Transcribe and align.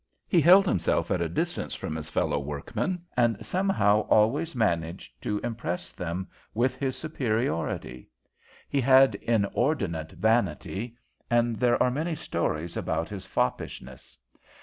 He 0.27 0.41
held 0.41 0.65
himself 0.65 1.11
at 1.11 1.21
a 1.21 1.29
distance 1.29 1.75
from 1.75 1.95
his 1.95 2.09
fellow 2.09 2.39
workmen 2.39 3.03
and 3.15 3.37
somehow 3.45 3.99
always 4.07 4.55
managed 4.55 5.21
to 5.21 5.37
impress 5.43 5.91
them 5.91 6.27
with 6.55 6.75
his 6.77 6.97
superiority. 6.97 8.09
He 8.67 8.81
had 8.81 9.13
inordinate 9.13 10.13
vanity, 10.13 10.97
and 11.29 11.57
there 11.57 11.77
are 11.83 11.91
many 11.91 12.15
stories 12.15 12.75
about 12.75 13.09
his 13.09 13.27
foppishness. 13.27 14.17